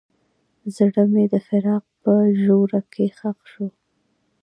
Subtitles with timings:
[0.75, 3.67] زړه مې د فراق په ژوره کې ښخ شو.